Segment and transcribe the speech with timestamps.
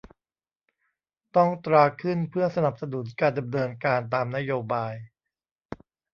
[1.35, 4.93] ต้องตราขึ้นเพื่อสนับสนุนการดำเนินการตามนโยบาย